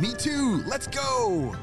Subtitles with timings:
[0.00, 0.62] Me too!
[0.66, 1.54] Let's go!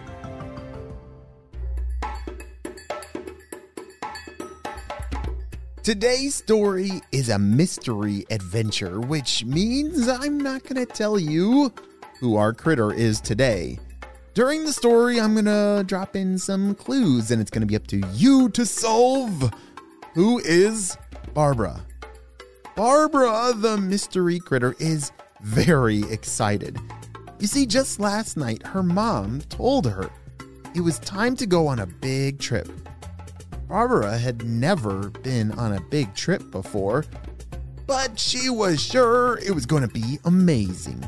[5.81, 11.73] Today's story is a mystery adventure, which means I'm not going to tell you
[12.19, 13.79] who our critter is today.
[14.35, 17.75] During the story, I'm going to drop in some clues, and it's going to be
[17.75, 19.51] up to you to solve
[20.13, 20.95] who is
[21.33, 21.83] Barbara.
[22.75, 26.77] Barbara, the mystery critter, is very excited.
[27.39, 30.09] You see, just last night, her mom told her
[30.73, 32.67] it was time to go on a big trip.
[33.67, 37.05] Barbara had never been on a big trip before,
[37.85, 41.07] but she was sure it was going to be amazing.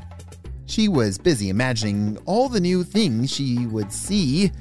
[0.65, 4.51] She was busy imagining all the new things she would see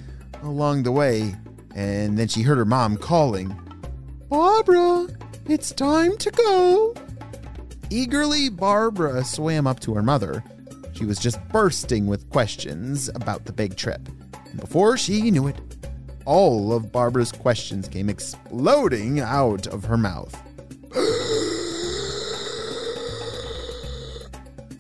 [0.43, 1.35] along the way,
[1.75, 3.55] and then she heard her mom calling,
[4.31, 5.07] Barbara,
[5.47, 6.95] it's time to go.
[7.91, 10.43] Eagerly, Barbara swam up to her mother.
[10.99, 14.09] She was just bursting with questions about the big trip.
[14.47, 15.57] And before she knew it,
[16.25, 20.35] all of Barbara's questions came exploding out of her mouth.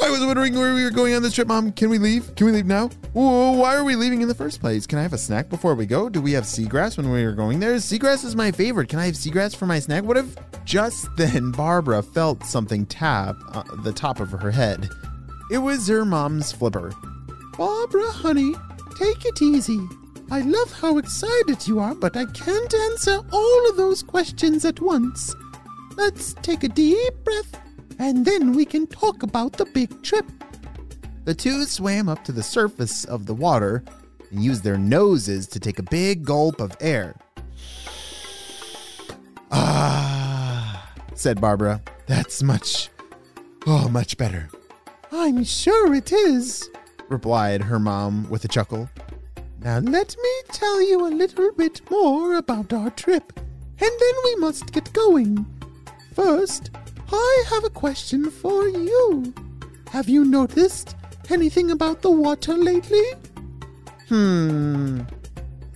[0.01, 1.71] I was wondering where we were going on this trip, Mom.
[1.71, 2.35] Can we leave?
[2.35, 2.89] Can we leave now?
[3.13, 4.89] Why are we leaving in the first place?
[4.89, 6.09] Can I have a snack before we go?
[6.09, 7.77] Do we have seagrass when we were going there?
[7.77, 8.89] Seagrass is my favorite.
[8.89, 10.03] Can I have seagrass for my snack?
[10.03, 10.35] What if
[10.65, 14.91] just then Barbara felt something tap uh, the top of her head?
[15.51, 16.93] It was her mom's flipper.
[17.57, 18.55] Barbara, honey,
[18.99, 19.81] take it easy.
[20.31, 24.81] I love how excited you are, but I can't answer all of those questions at
[24.81, 25.35] once.
[25.97, 27.61] Let's take a deep breath,
[27.99, 30.27] and then we can talk about the big trip.
[31.25, 33.83] The two swam up to the surface of the water
[34.31, 37.17] and used their noses to take a big gulp of air.
[39.51, 41.83] Ah, said Barbara.
[42.07, 42.91] That's much,
[43.67, 44.51] oh, much better.
[45.21, 46.71] I'm sure it is,
[47.09, 48.89] replied her mom with a chuckle.
[49.61, 54.37] Now let me tell you a little bit more about our trip, and then we
[54.37, 55.45] must get going.
[56.15, 56.71] First,
[57.11, 59.35] I have a question for you.
[59.91, 60.95] Have you noticed
[61.29, 63.11] anything about the water lately?
[64.09, 65.01] Hmm.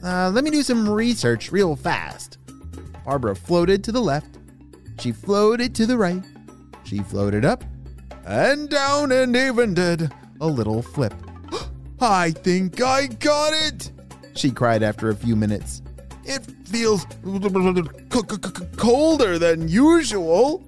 [0.04, 2.38] Uh, let me do some research real fast.
[3.04, 4.38] Barbara floated to the left.
[5.00, 6.22] She floated to the right.
[6.84, 7.64] She floated up
[8.25, 11.15] and down and even did a little flip.
[12.00, 13.93] I think I got it,
[14.34, 15.83] she cried after a few minutes.
[16.25, 17.06] It feels
[18.77, 20.65] colder than usual.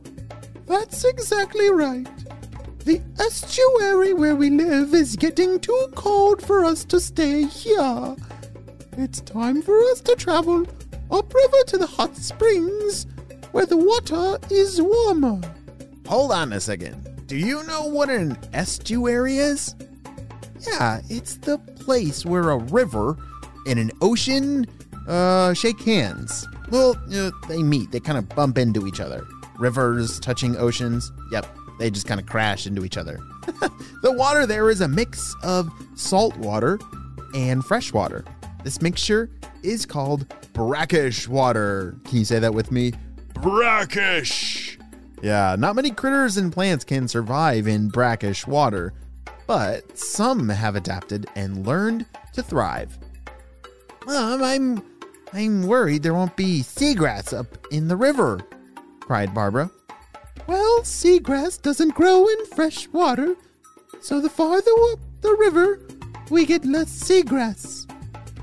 [0.67, 2.09] That's exactly right.
[2.85, 8.17] The estuary where we live is getting too cold for us to stay here.
[8.99, 10.67] It's time for us to travel
[11.11, 13.07] upriver to the hot springs
[13.53, 15.41] where the water is warmer.
[16.07, 17.14] Hold on a second.
[17.27, 19.75] Do you know what an estuary is?
[20.61, 23.17] Yeah, it's the place where a river
[23.67, 24.67] and an ocean
[25.09, 26.47] uh, shake hands.
[26.71, 29.27] Well, uh, they meet, they kind of bump into each other.
[29.59, 31.13] Rivers touching oceans.
[31.33, 31.47] Yep,
[31.79, 33.19] they just kind of crash into each other.
[34.03, 36.79] the water there is a mix of salt water
[37.35, 38.25] and fresh water.
[38.65, 39.31] This mixture
[39.63, 41.97] is called brackish water.
[42.05, 42.93] Can you say that with me?
[43.35, 44.64] Brackish!
[45.25, 48.93] Yeah, not many critters and plants can survive in brackish water,
[49.47, 52.05] but some have adapted and learned
[52.35, 52.99] to thrive.
[54.07, 54.83] Um, I'm
[55.33, 58.39] I'm worried there won't be seagrass up in the river,
[59.01, 59.71] cried Barbara.
[60.47, 63.35] Well, seagrass doesn't grow in fresh water,
[64.03, 65.81] so the farther up the river,
[66.29, 67.91] we get less seagrass.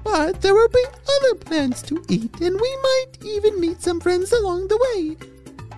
[0.03, 4.31] But there will be other plants to eat, and we might even meet some friends
[4.31, 5.30] along the way.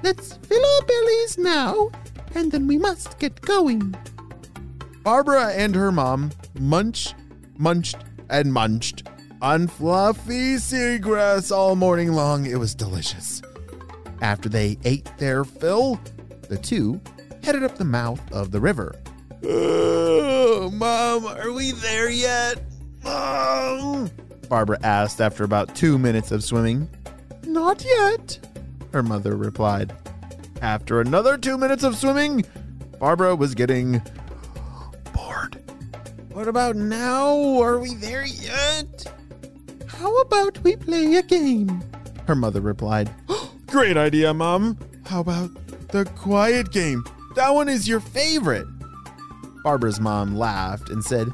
[0.04, 1.90] Let's fill our bellies now,
[2.36, 3.96] and then we must get going.
[5.02, 7.16] Barbara and her mom munched,
[7.58, 7.96] munched,
[8.30, 9.08] and munched
[9.42, 12.46] on fluffy seagrass all morning long.
[12.46, 13.42] It was delicious.
[14.22, 16.02] After they ate their fill,
[16.50, 17.00] the two
[17.42, 18.96] headed up the mouth of the river.
[19.46, 22.62] Oh, Mom, are we there yet?
[23.06, 24.12] Mom?
[24.50, 26.90] Barbara asked after about two minutes of swimming.
[27.46, 28.40] Not yet,
[28.94, 29.94] her mother replied.
[30.62, 32.46] After another two minutes of swimming,
[33.00, 34.02] Barbara was getting
[35.14, 35.62] bored.
[36.32, 37.62] What about now?
[37.62, 39.12] Are we there yet?
[39.88, 41.84] How about we play a game?
[42.28, 43.12] Her mother replied.
[43.68, 44.78] Great idea, Mom.
[45.06, 45.50] How about
[45.90, 47.04] the quiet game?
[47.36, 48.68] That one is your favorite.
[49.64, 51.30] Barbara's mom laughed and said,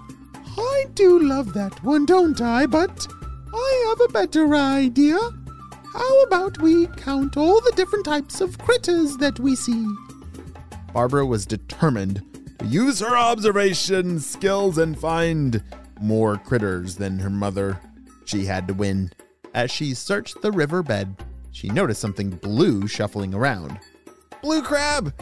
[0.57, 2.65] I do love that one, don't I?
[2.67, 3.07] But
[3.53, 5.17] I have a better idea.
[5.93, 9.87] How about we count all the different types of critters that we see?
[10.93, 12.21] Barbara was determined
[12.59, 15.63] to use her observation skills and find
[15.99, 17.79] more critters than her mother.
[18.25, 19.11] She had to win.
[19.53, 21.15] As she searched the riverbed,
[21.51, 23.79] she noticed something blue shuffling around.
[24.41, 25.13] Blue crab!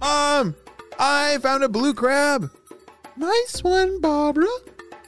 [0.00, 0.54] Um,
[0.98, 2.50] I found a blue crab.
[3.16, 4.48] Nice one, Barbara.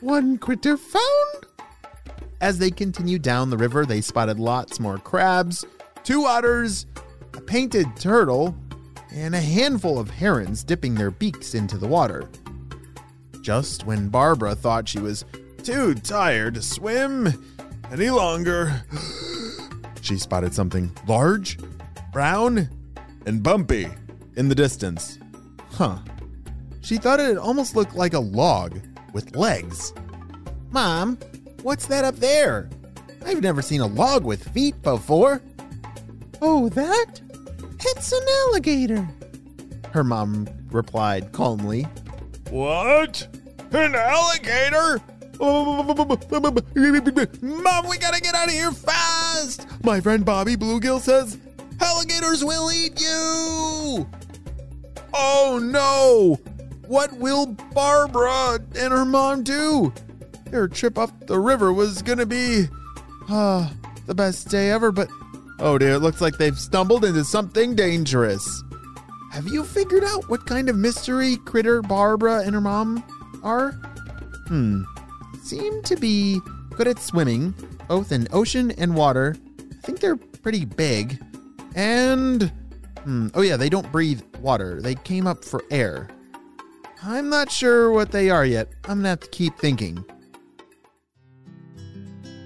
[0.00, 1.45] One critter found.
[2.40, 5.64] As they continued down the river, they spotted lots more crabs,
[6.04, 6.86] two otters,
[7.34, 8.54] a painted turtle,
[9.10, 12.28] and a handful of herons dipping their beaks into the water.
[13.40, 15.24] Just when Barbara thought she was
[15.62, 17.32] too tired to swim
[17.90, 18.82] any longer,
[20.02, 21.58] she spotted something large,
[22.12, 22.68] brown,
[23.24, 23.88] and bumpy
[24.36, 25.18] in the distance.
[25.72, 25.98] Huh.
[26.82, 28.78] She thought it almost looked like a log
[29.12, 29.94] with legs.
[30.70, 31.18] Mom,
[31.66, 32.70] what's that up there?
[33.24, 35.42] I've never seen a log with feet before.
[36.40, 37.20] Oh, that?
[37.80, 39.08] It's an alligator.
[39.90, 41.82] Her mom replied calmly.
[42.50, 43.26] What?
[43.72, 45.00] An alligator?
[47.42, 49.66] Mom, we gotta get out of here fast!
[49.82, 51.36] My friend Bobby Bluegill says
[51.80, 54.08] alligators will eat you!
[55.12, 56.38] Oh no!
[56.86, 59.92] What will Barbara and her mom do?
[60.56, 62.64] Their trip up the river was gonna be
[63.28, 63.68] uh,
[64.06, 65.06] the best day ever, but
[65.58, 68.64] oh dear, it looks like they've stumbled into something dangerous.
[69.32, 73.04] Have you figured out what kind of mystery critter Barbara and her mom
[73.42, 73.72] are?
[74.48, 74.84] Hmm.
[75.42, 77.52] Seem to be good at swimming,
[77.86, 79.36] both in ocean and water.
[79.60, 81.22] I think they're pretty big.
[81.74, 82.50] And
[83.04, 84.80] hmm, oh yeah, they don't breathe water.
[84.80, 86.08] They came up for air.
[87.02, 88.68] I'm not sure what they are yet.
[88.84, 90.02] I'm gonna have to keep thinking.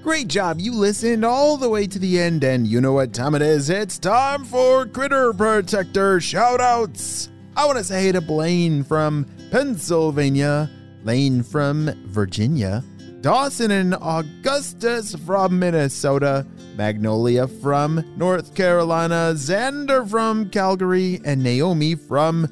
[0.02, 0.60] Great job.
[0.60, 3.68] You listened all the way to the end, and you know what time it is.
[3.68, 7.28] It's time for Critter Protector shoutouts.
[7.54, 10.70] I want to say hey to Blaine from Pennsylvania,
[11.04, 12.82] Lane from Virginia,
[13.20, 22.48] Dawson and Augustus from Minnesota, Magnolia from North Carolina, Xander from Calgary, and Naomi from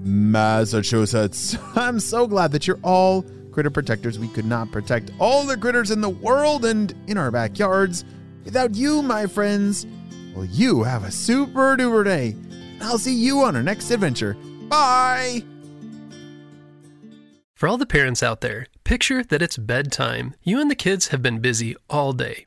[0.00, 1.56] Massachusetts.
[1.76, 4.18] I'm so glad that you're all critter protectors.
[4.18, 8.04] We could not protect all the critters in the world and in our backyards
[8.44, 9.86] without you, my friends.
[10.34, 12.30] Well, you have a super duper day.
[12.50, 14.36] and I'll see you on our next adventure.
[14.68, 15.44] Bye!
[17.54, 20.34] For all the parents out there, picture that it's bedtime.
[20.42, 22.46] You and the kids have been busy all day.